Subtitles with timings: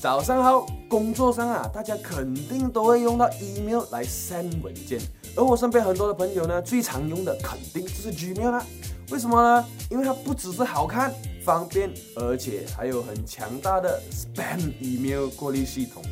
[0.00, 4.98] 早上好，工作上啊，大家肯定都会用到 email 来 send 文件，
[5.36, 8.64] 而我身边很多的朋友呢，最常用的肯定就是 Gmail 啦。
[9.10, 9.66] 为什么呢？
[9.90, 11.12] 因为它不只是好看、
[11.44, 16.02] 方便，而且还有很强大的 spam email 过滤系统。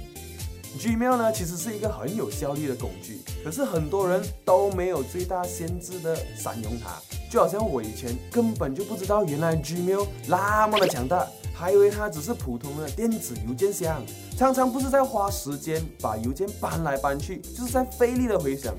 [0.79, 6.91] Gmail 呢，其实是一个很有效率的工具，可是很多人都没有最大限制的善用它。
[7.31, 11.27] 就好像我以前根本就不知道，原来 Gmail 那么的强大，
[11.59, 14.01] 还以为它只是普通的电子邮件箱，
[14.37, 18.73] 常常不是在花时间把邮件搬来搬去，就是在费力的回想，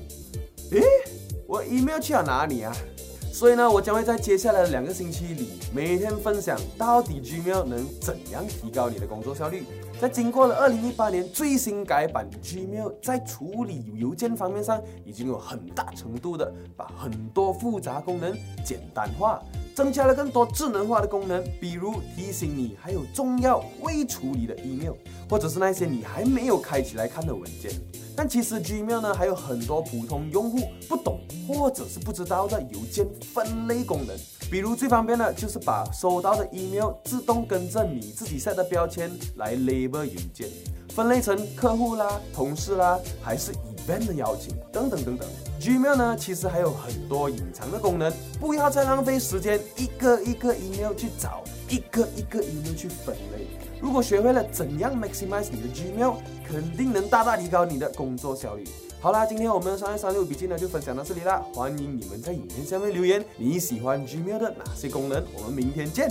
[0.70, 0.82] 诶，
[1.46, 2.74] 我 email 去了哪里啊？
[3.30, 9.62] 所以呢，我将会在接下来的两个星期里，每天分享到底 Gmail 能怎样提高你的工作效率。
[10.00, 19.40] 在经过了二零一八年最新改版，Gmail 在处理邮件方面上已经有很大程度的把很多复杂功能简单化，
[19.74, 24.94] 增加了更多智能化的功能，比如提醒你还有重要未处理的 email，
[25.28, 27.72] 或者是那些你还没有开起来看的文件。
[28.16, 34.14] 但其实 Gmail 呢还有很多普通用户不懂或者是不知道的邮件分类功能。
[34.50, 40.48] 比如最方便的就是把收到的 email 自动跟着你自己 set 的标签来 label 邮件，
[40.88, 43.52] 分类成客户啦、同事啦，还是
[43.86, 45.28] event 的邀请等等等等。
[45.60, 53.46] Gmail 呢其实还有很多隐藏的功能，不要再浪费时间一个一个 email 去找，一个一个 email 去分类。
[53.80, 58.64] 如果学会了怎样 maximize 你的 Gmail，肯定能大大提高你的工作效率。
[59.00, 65.24] 好啦，今天我们的商业三六笔记呢就分享到这里啦，欢迎你们在影片下面留言，你喜欢 Gmail 的哪些功能？
[65.34, 66.10] 我们明天见。